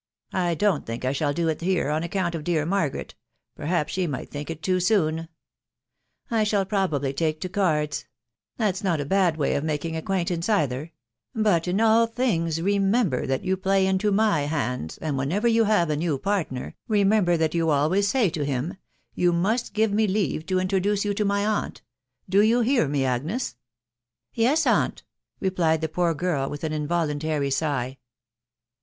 [0.33, 3.13] I don't think I shall do it here, on account of dear Margaret....
[3.55, 5.29] perhaps she might think it too soon,
[6.31, 8.07] I shall probably take to cards;
[8.57, 10.91] that's not a bad way of making acquaintance either;
[11.35, 12.79] but in all thinga Yemeni THIS WIDOW JUBNABY.
[12.79, 16.17] 137 >* ber that you play into my hands, and whenever you have a new
[16.17, 18.73] partner, remember that you always say to him,'
[19.13, 21.83] You must give me leave to introduce you to my aunt'....
[22.27, 23.55] Do you hear me, Agnes?""
[24.33, 25.03] Yes, aunt/'
[25.39, 27.99] replied the poor girl with an involuntary sigh.